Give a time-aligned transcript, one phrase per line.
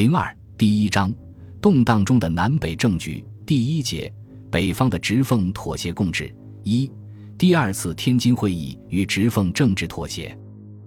[0.00, 1.12] 零二第一章，
[1.60, 4.10] 动荡中的南北政局第一节，
[4.50, 6.34] 北方的直奉妥协共治
[6.64, 6.90] 一，
[7.36, 10.34] 第二次天津会议与直奉政治妥协。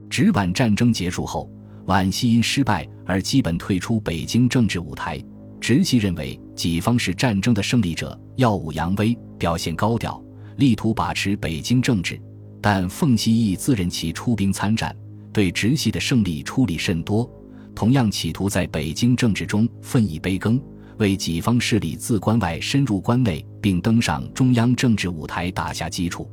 [0.10, 1.48] 直皖战争结束后，
[1.86, 5.24] 皖系因失败而基本退出北京政治舞台。
[5.62, 10.20] 直系认为己方是战争的胜利者，耀武扬威，表现高调，
[10.58, 12.20] 力图把持北京政治。
[12.60, 14.92] 但奉系亦自认其出兵参战，
[15.32, 17.32] 对直系的胜利出力甚多。
[17.76, 20.62] 同样企图在北京政治中分一杯羹，
[20.98, 26.30] 为己方势力自关外深入关内并登上中央政治舞台打下基础。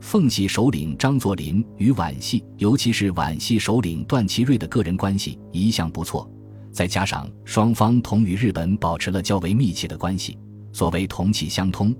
[0.00, 6.30] 奉系首领张作霖与皖系，尤其是皖系首领段祺瑞的个人关系一向不错，
[6.70, 10.36] 再加上双方同与日本保持了较为密切的关系，
[10.72, 11.94] 所谓同气相通，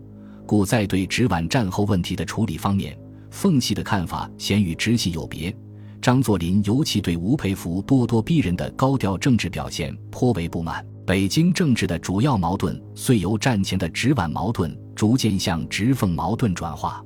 [0.45, 2.95] 故在对直皖战后问题的处理方面，
[3.31, 5.57] 奉系的看法显与直系有别。
[6.05, 10.85] 张作霖尤其对吴佩孚咄咄逼人的高调政治表现颇为不满。
[11.07, 17.03] 北京政治的主要矛盾遂由战前的直皖矛盾逐渐向直奉矛盾转化。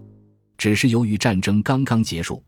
[0.56, 2.42] 只是由于战争刚刚结束，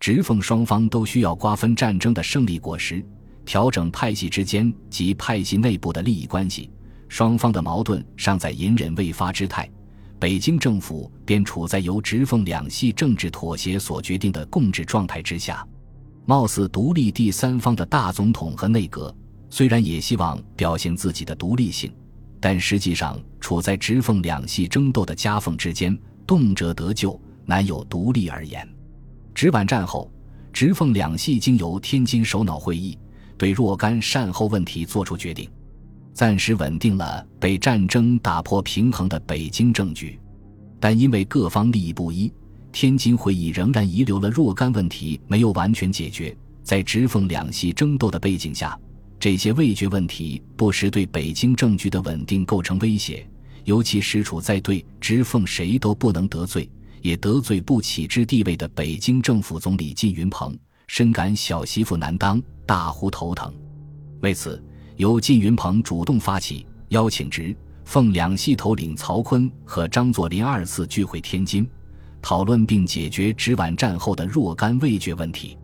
[0.00, 3.00] 直奉双方都需要瓜分战争的胜利果实，
[3.44, 6.68] 调整派系之间及派系内部的利益关系，
[7.06, 9.70] 双方的矛盾尚在隐忍未发之态。
[10.18, 15.64] 北京政府便处在由直奉两系政治妥协所决定的共治状态之下。
[16.24, 19.14] 貌似独立第三方的大总统和内阁，
[19.50, 21.92] 虽然也希望表现自己的独立性，
[22.40, 28.66] 但实际上处在直奉两系争斗的夹缝之间，动辄得咎，难有独立而言。
[29.34, 30.10] 直皖战后，
[30.52, 32.96] 直奉两系经由天津首脑会议
[33.36, 35.50] 对若干善后问题作出决定，
[36.12, 40.20] 暂时稳定了被战争打破平衡的北京政局，
[40.78, 42.32] 但因为各方利益不一。
[42.72, 48.76] 天津会议仍然遗留了若干问题没有完全解决，在直奉两系争斗的背景下，
[49.20, 53.28] 这些未决问题不时对北京政局的稳定构成威胁。
[53.64, 56.68] 尤其实处在对直奉谁都不能得罪，
[57.00, 60.58] 也得罪不起之地位的北京政府总理靳云鹏，
[60.88, 63.54] 深感小媳妇难当，大呼头疼。
[64.20, 64.60] 为此，
[64.96, 67.54] 由靳云鹏主动发起，邀请直
[67.84, 71.64] 奉两系头领曹锟和张作霖二次聚会天津。
[72.22, 75.58] 讨论并解决直皖战后的若干未决问题，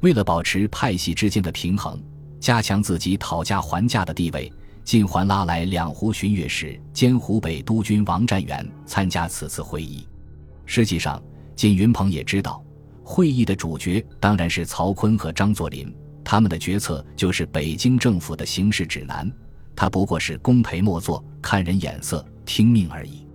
[0.00, 2.00] 为了保持派系之间的平衡，
[2.38, 4.50] 加强自己讨价还价的地位，
[4.84, 10.06] 晋环拉来两湖巡阅使兼湖北督军王占元参加此次会议。
[10.64, 11.20] 实际上，
[11.56, 12.64] 靳云鹏也知道，
[13.02, 15.92] 会议的主角当然是曹锟和张作霖，
[16.22, 19.30] 他们的决策就是北京政府的行事指南，
[19.74, 23.26] 他不过是功陪末座，看人眼色，听命而已。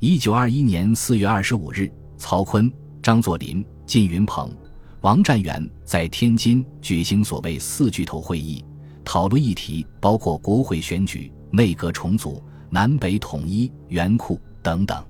[0.00, 1.90] 一九二一年四月二十五日。
[2.20, 2.70] 曹锟、
[3.02, 4.54] 张作霖、靳云鹏、
[5.00, 8.62] 王占元在天津举行所谓“四巨头”会议，
[9.02, 15.02] 讨论议题包括国会选举、内阁重组、南北统一、元库等等。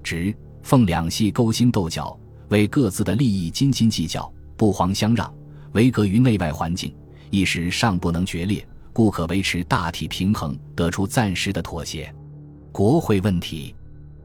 [0.00, 0.32] 直、
[0.62, 2.16] 奉两系勾心斗角，
[2.50, 5.30] 为各自的利益斤斤计较，不遑相让。
[5.72, 6.94] 唯隔于内外环境，
[7.30, 12.14] 一时尚不能决裂，故可维持大体平衡，得出暂时的妥协。
[12.70, 13.74] 国会问题，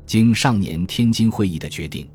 [0.06, 2.08] 经上年天津会议的决定。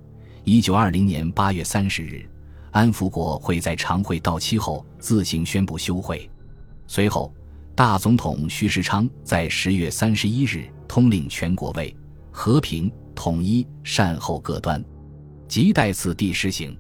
[0.46, 2.28] 一九二零年八月三十日，
[2.70, 6.30] 安福国会在常会到期后自行宣布休会。
[6.86, 7.32] 随后，
[7.74, 11.96] 大总统徐世昌在十月三十一日通令全国为
[12.30, 14.84] 和平、统一、善后各端，
[15.48, 16.76] 即待此地实行。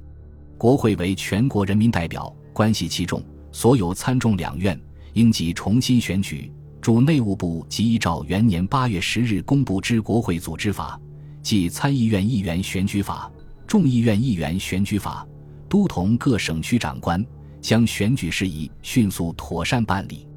[0.58, 4.78] 国会为全国人民代表，关系其重，所有参众两院
[5.14, 6.52] 应即重新选举。
[6.82, 11.00] 驻内务部即依照元年八月十日公布之国会组织法，
[11.40, 13.30] 即参议院议员选举法。
[13.74, 15.26] 众议院议员选举法，
[15.68, 17.26] 都同各省区长官
[17.60, 20.28] 将选举事宜迅速妥善办理。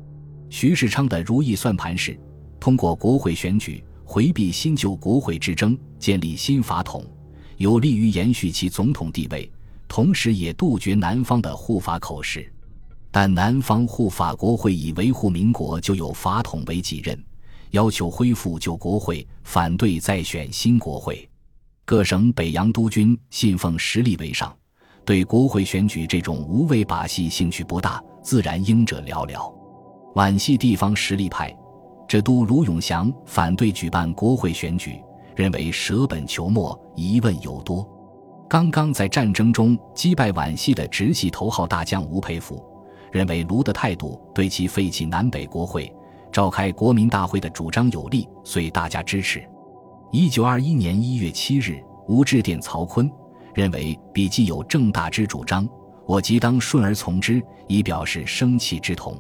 [0.50, 2.20] 徐世昌的如意算盘是
[2.60, 7.06] 通过国会选举回避新旧国会之争，建立新法统，
[7.58, 9.48] 有利于延续其总统地位，
[9.88, 12.52] 同时也杜绝南方的护法口实。
[13.12, 17.24] 但南方护法国会以维护民国就有法统为己任，
[17.70, 21.30] 要求恢复旧国会，反对再选新国会。
[21.88, 24.54] 各省北洋督军信奉实力为上，
[25.06, 29.50] 对国会选举这种无谓把戏兴趣不大，自然应者寥寥。
[30.14, 31.50] 皖系地方实力派，
[32.06, 35.02] 浙都卢永祥反对举办国会选举，
[35.34, 37.88] 认为舍本求末，疑问尤多。
[38.50, 42.62] 刚刚在战争中击败皖系的直系头号大将吴佩孚，
[43.14, 45.90] 认为卢的态度对其废弃南北国会、
[46.34, 49.42] 召开国民大会的主张有利，遂大加支持。
[50.12, 53.12] 一九二一年一月七日，吴致电曹锟，
[53.54, 55.68] 认为笔记有正大之主张，
[56.06, 59.20] 我即当顺而从之，以表示生气之同。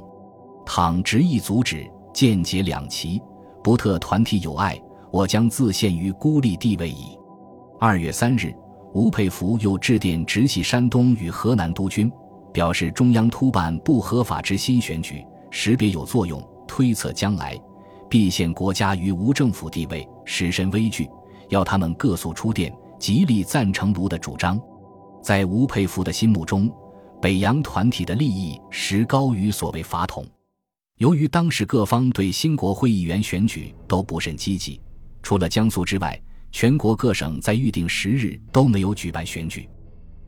[0.66, 3.22] 倘执意阻止，间结两歧，
[3.62, 4.82] 不特团体友爱，
[5.12, 7.18] 我将自陷于孤立地位矣。
[7.82, 8.56] 二月三日，
[8.94, 12.10] 吴佩孚又致电直系山东与河南督军，
[12.54, 17.60] 表示中央突办不合法之新选举，识别有作用，推测将来
[18.10, 21.10] 必陷国家于无政府地位，使身危惧，
[21.50, 24.60] 要他们各速出电，极力赞成卢的主张。
[25.22, 26.72] 在吴佩孚的心目中，
[27.22, 30.26] 北洋团体的利益实高于所谓法统。
[30.98, 34.80] 由于当时各方对新国会议员选举都不甚积极，
[35.22, 36.20] 除了江苏之外，
[36.52, 39.70] 全国各省在预定时日都没有举办选举。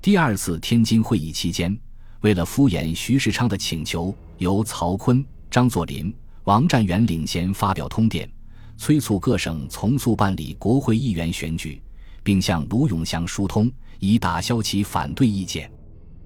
[0.01, 1.75] 第二次天津会议期间，
[2.21, 6.13] 为了敷衍徐世昌的请求，由曹锟、张作霖、
[6.49, 8.27] 王占元领衔发表通电，
[8.75, 11.79] 催促各省从速办理国会议员选举，
[12.23, 15.71] 并向卢永祥疏通，以打消其反对意见。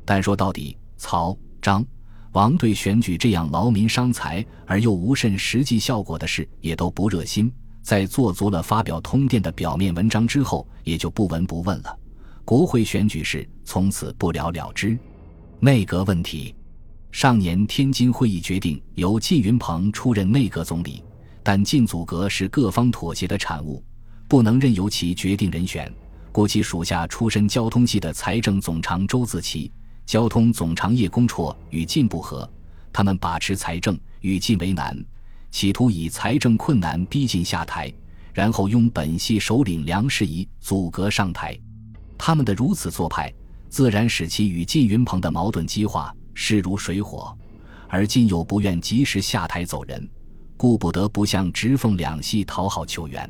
[0.06, 1.86] 但说到底，曹、张。
[2.31, 11.94] 王对选举这样劳民伤财而又无甚实际效果的事也都不热心，在做足了发表通电的表面文章之后，也就不闻不问了。
[12.46, 14.98] 国会选举事从此不了了之。
[15.60, 16.56] 内阁问题，
[17.13, 21.04] 上年天津会议决定由靳云鹏出任内阁总理，
[21.44, 23.83] 但靳组阁是各方妥协的产物，
[24.27, 25.94] 不能任由其决定人选，
[26.31, 29.71] 故其属下出身交通系的财政总长周自齐。
[30.07, 32.50] 交通总长叶公绰与靳不和，
[32.92, 34.98] 他们把持财政，与靳为难，
[35.51, 37.94] 企图以财政困难逼晋下台，
[38.33, 41.56] 然后拥本系首领梁士仪阻隔上台。
[42.18, 43.31] 他们的如此做派，
[43.69, 47.36] 自然使其与靳云鹏的矛盾激化，势如水火。
[47.88, 50.10] 而今又不愿及时下台走人，
[50.58, 53.30] 故不得不向直奉两系讨好求援。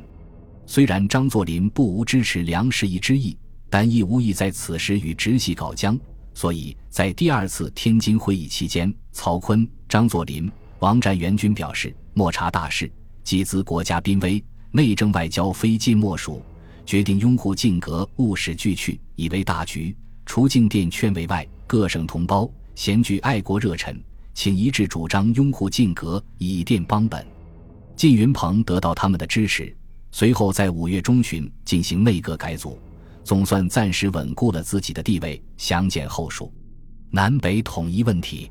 [0.66, 3.36] 虽然张作霖不无支持梁士仪之意，
[3.68, 5.98] 但亦无意在此时与直系搞僵。
[6.32, 12.90] 所以在第二次天津会议期间，曹锟、张作霖、王占元均表示莫查大事，
[13.22, 16.42] 既资国家濒危，内政外交非晋莫属，
[16.86, 19.94] 决定拥护晋阁，务使俱去，以为大局。
[20.26, 23.98] 除晋殿劝慰外，各省同胞贤具爱国热忱，
[24.34, 27.24] 请一致主张拥护晋阁，以奠邦本。
[27.96, 29.74] 靳云鹏得到他们的支持，
[30.10, 32.78] 随后在五月中旬进行内阁改组。
[33.22, 35.42] 总算暂时稳固了自己的地位。
[35.56, 36.52] 详见后述。
[37.10, 38.50] 南北统一问题，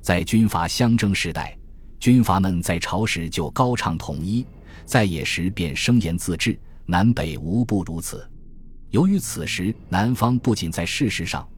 [0.00, 1.56] 在军阀相争时代，
[2.00, 4.44] 军阀们在朝时就高唱统一，
[4.84, 8.28] 在野时便声言自治，南北无不如此。
[8.90, 11.48] 由于此时南方不仅在事实上，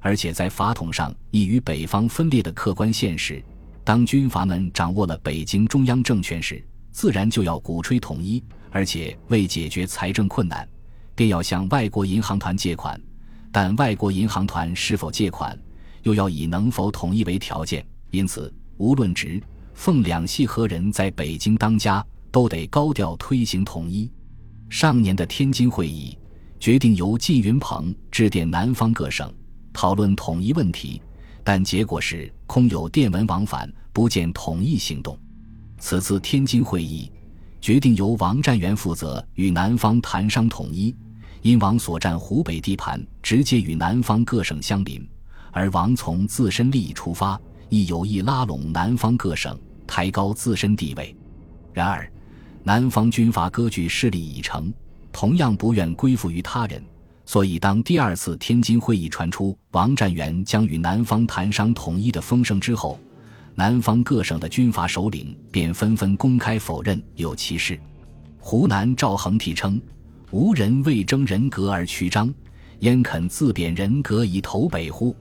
[0.00, 3.42] 而且在法统上亦与北方分裂的客观现实，
[3.84, 10.68] 当军阀们掌握了北京中央政权时，自然就要鼓吹统一，而且为解决财政困难。
[11.14, 13.00] 便要向外国银行团借款，
[13.50, 15.58] 但外国银行团是否借款，
[16.04, 17.84] 又要以能否统一为条件。
[18.12, 19.42] 因此，无论直、
[19.74, 24.08] 奉两系何人在北京当家，都得高调推行统一。
[24.68, 26.16] 上年的天津会议
[26.60, 29.32] 决定由靳云鹏致电南方各省
[29.80, 31.00] 讨论统一问题，
[31.44, 35.16] 但结果是空有电文往返，不见统一行动。
[35.78, 37.08] 此次天津会议
[37.60, 40.92] 决定由王占元负责与南方谈商统一。
[41.42, 45.08] 因王所占湖北地盘直接与南方各省相邻，
[45.52, 51.14] 而王从自身利益出发，亦有意拉拢南方各省，抬高自身地位。
[51.72, 52.10] 然而，
[52.64, 54.74] 南方军阀割据势力已成，
[55.12, 56.82] 同样不愿归附于他人，
[57.28, 62.98] 所以当第二次天津会议传出王占元将与南方谈商统一的风声之后，
[63.54, 67.78] 南方各省的军阀首领便纷纷公开否认有其事。
[68.38, 69.78] 湖南赵恒惕称。
[70.30, 72.32] 无人为争人格而屈张，
[72.78, 75.14] 焉肯自贬人格以投北乎？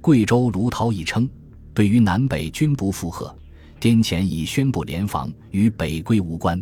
[0.00, 1.28] 贵州卢涛亦称，
[1.72, 3.32] 对于南北均不附和，
[3.78, 6.60] 滇黔已宣布联防，与北归无关。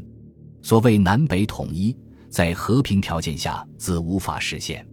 [0.60, 1.96] 所谓南北统一，
[2.32, 4.86] 在和平条件下自无法实现，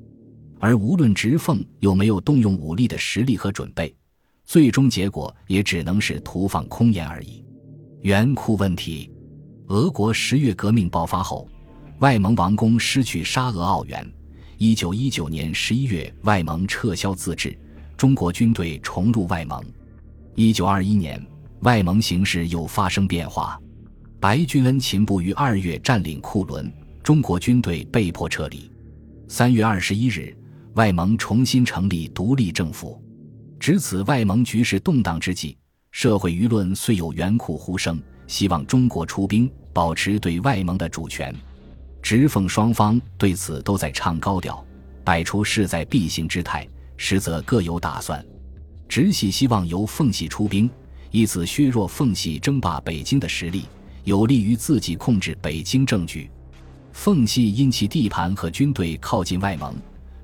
[0.60, 3.96] 而无论直奉有没有动用武力的实力和准备，
[4.44, 7.42] 最终结果也只能是徒放空言而已。
[8.02, 9.10] 元库问题，
[9.68, 11.50] 俄国十月革命爆发后。
[12.00, 14.10] 外蒙王公失去沙俄奥援。
[14.58, 17.58] 一九一九年十一月，外蒙撤销自治，
[17.98, 19.62] 中国军队重入外蒙。
[20.36, 21.22] 一九二一年，
[21.62, 23.60] 外蒙形势又发生变化，
[24.18, 26.72] 白俊恩勤部于二月占领库伦，
[27.04, 28.72] 中国军队被迫撤离。
[29.28, 30.36] 三月二十一日，
[30.74, 33.02] 外蒙重新成立独立政府。
[33.60, 35.58] 值此外蒙局势动荡之际，
[35.92, 41.34] 社会舆论虽有援库呼声，希望中国出兵保持对外蒙的主权。
[42.02, 44.66] 直奉双方对此都在唱高调，
[45.04, 46.66] 摆出势在必行之态，
[46.96, 48.26] 实则各有打算。
[48.88, 50.70] 直系希望由奉系出兵，
[51.12, 53.66] 以此削弱奉系争霸北京的实力，
[54.06, 56.32] 有利于自己控制北京政局。
[57.00, 59.74] 奉系因其地盘和军队靠近外蒙，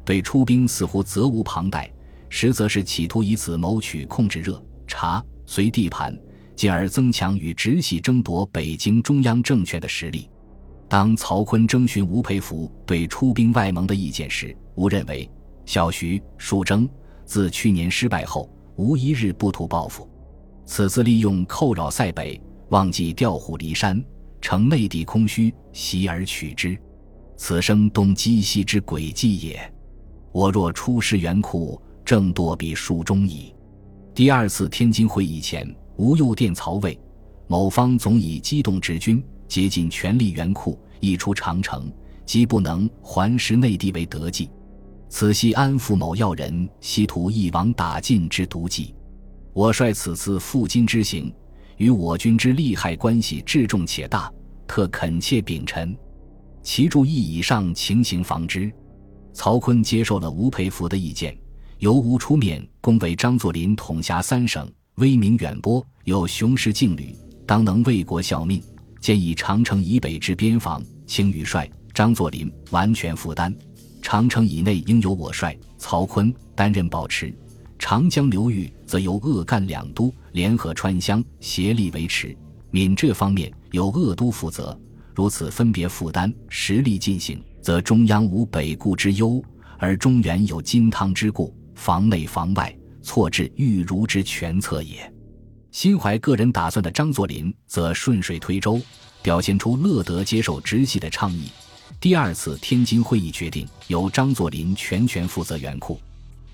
[0.03, 1.89] 对出兵似乎责无旁贷，
[2.27, 6.13] 实则是企图以此谋取控制热察绥地盘，
[6.53, 10.29] 进而增强与直系争夺北京中央政权的实力。
[10.89, 15.31] 当曹锟征询吴佩孚对出兵外蒙的意见时，吴认为
[15.65, 16.89] 小徐、蜀征
[17.23, 20.09] 自去年失败后，无一日不图报复。
[20.65, 24.03] 此次利用寇扰塞北，忘记调虎离山，
[24.45, 26.77] 乘内地空虚，袭而取之，
[27.35, 29.73] 此生东击西之诡计也。
[30.31, 33.51] 我若出师援库，正堕彼蜀中矣。
[34.13, 36.95] 第二次天津会议前，吴又殿曹魏，
[37.47, 39.19] 某方总以机动直军。
[39.47, 41.91] 竭尽全力援库，一出长城，
[42.23, 44.51] 即不能还师内地为得计。
[45.09, 48.93] 此系安抚某要人，希图一网打尽之毒计。
[49.53, 51.33] 我率此次赴京之行，
[51.77, 54.31] 与我军之利害关系至重且大，
[54.67, 55.95] 特恳切禀陈。
[56.63, 58.71] 其注意以上情形防之。
[59.33, 61.37] 曹锟接受了吴佩孚的意见，
[61.79, 67.13] 由吴出面恭维张作霖统辖三省，威名远播，有雄师劲旅，
[67.45, 68.61] 当能为国效命。
[69.01, 73.51] 建议长城以北之边防，请宇帅张作霖完全负担；
[74.01, 77.31] 长城以内应由我帅曹锟担任保持。
[77.77, 82.35] 长江流域则由鄂赣两都联合川湘协力维持。
[82.71, 84.77] 闽浙方面由鄂都负责。
[85.13, 89.41] 如此分别负担，实力进行，则中央无北顾之忧，
[89.77, 95.09] 而中原有金汤之固，防内防外，错置玉如之全策也。
[95.71, 98.81] 心怀个人打算的张作霖则顺水推舟，
[99.21, 101.49] 表现出乐得接受直系的倡议。
[101.99, 105.97] 第二次天津会议决定由张作霖全权负责援库。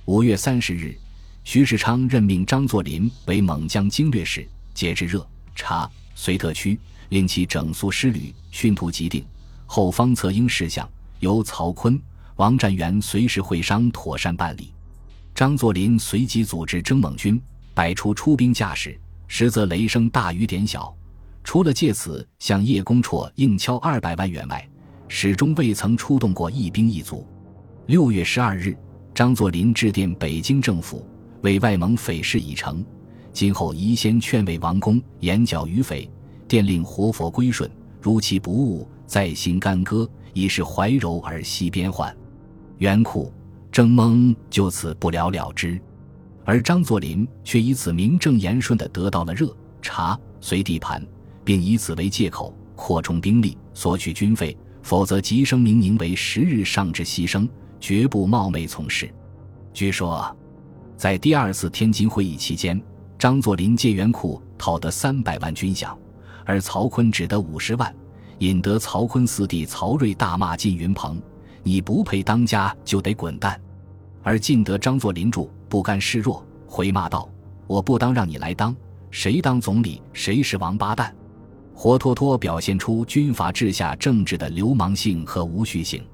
[0.06, 0.96] 五月三十日，
[1.44, 6.80] 徐世昌任命张作霖为蒙江经略使，节制热察绥特区，
[7.10, 9.26] 令其整肃师旅，训图既定，
[9.66, 10.88] 后方策应事项
[11.20, 12.00] 由曹锟、
[12.36, 14.72] 王占元随时会商妥善办理。
[15.34, 17.42] 张作霖随即组织征蒙军，
[17.74, 18.98] 摆出出兵架势。
[19.28, 20.94] 实则雷声大雨点小，
[21.42, 24.70] 除了借此向叶公绰硬敲二百万元外，
[25.08, 27.26] 始终未曾出动过一兵一卒。
[27.88, 28.78] 六月十二日，
[29.16, 31.08] 张作霖致电北京政府，
[31.42, 32.84] 为外蒙匪事已成，
[33.34, 36.10] 今后宜先劝慰王公，严剿余匪，
[36.48, 37.70] 电令活佛归顺，
[38.02, 42.16] 如其不悟，再行干戈，以示怀柔而息边患。
[42.78, 43.32] 袁苦
[43.72, 45.80] 征蒙就此不了了之。
[46.44, 51.06] 而张作霖却以此名正言顺地得到了热察绥地盘，
[51.44, 57.48] 并以此为借口扩充兵力、索取军费，否则即声明宁为十日上至牺牲，
[57.80, 59.14] 绝不冒昧从事。
[59.72, 60.36] 据说，
[61.02, 62.80] 在第二次天津会议期间，
[63.18, 65.98] 张作霖借元库讨得三百万军饷，
[66.46, 67.92] 而曹锟只得五十万，
[68.38, 71.20] 引得曹锟四弟曹睿大骂靳云鹏
[71.66, 73.60] ：“你不配当家，就得滚蛋。”
[74.22, 75.50] 而尽得张作霖助。
[75.68, 77.28] 不甘示弱，回骂道
[77.66, 78.76] ：“我不当让你来当，
[79.10, 81.12] 谁当总理谁是王八蛋！”
[81.74, 86.06] 活脱脱表现出军阀治下政治的流氓性和无序性。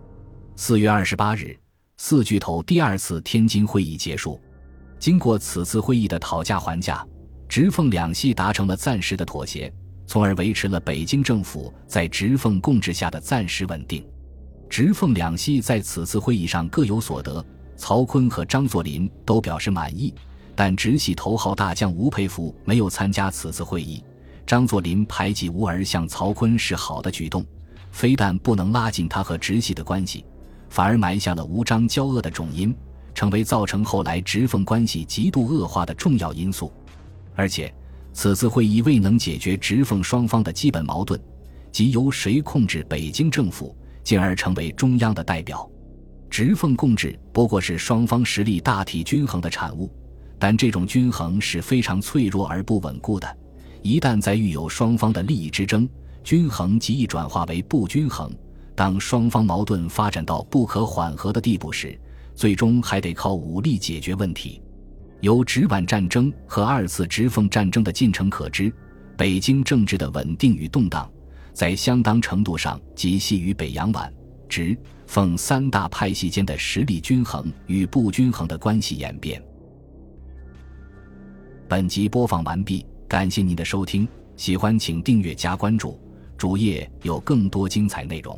[0.55, 1.59] 四月二十八日，
[1.97, 4.39] 四巨头第二次天津会议结束。
[4.99, 7.05] 经过此次会议的讨价还价，
[7.47, 9.71] 直奉两系达成了暂时的妥协，
[10.05, 14.05] 从而维持了北京政府在直奉共治下的暂时稳定。
[14.69, 17.43] 直奉两系在此次会议上各有所得。
[17.77, 20.11] 曹锟和张作霖都表示满意，
[20.55, 24.03] 但直系头号大将吴佩孚没有参加此次会议。
[24.47, 27.45] 张作霖排挤吴儿向曹锟是好的举动，
[27.91, 30.25] 非但不能拉近他和直系的关系，
[30.69, 32.75] 反而埋下了吴张交恶的种因，
[33.17, 36.71] 成为造成后来直奉关系极度恶化的重要因素。
[37.33, 37.73] 而且，
[38.13, 41.19] 此次会议未能解决直奉双方的基本矛盾，
[41.71, 45.67] 即由谁控制北京政府，进而成为中央的代表。
[46.29, 49.91] 直奉共治不过是双方实力大体均衡的产物，
[50.37, 53.37] 但这种均衡是非常脆弱而不稳固的。
[53.81, 55.89] 一旦在遇有双方的利益之争，
[56.23, 58.31] 均衡极易转化为不均衡。
[58.75, 61.99] 当双方矛盾发展到不可缓和的地步时，
[62.37, 64.61] 最终还得靠武力解决问题。
[65.21, 68.71] 由直皖战争和二次直奉战争的进程可知，
[69.17, 71.11] 北京政治的稳定与动荡，
[71.51, 74.13] 在相当程度上即系于北洋皖
[74.47, 74.77] 直。
[75.07, 79.41] 奉三大派系间的实力均衡与不均衡的关系演变。
[81.67, 85.97] 本集播放完毕，感谢您的收听，喜欢请订阅加关注，
[86.37, 88.37] 主页有更多精彩内容。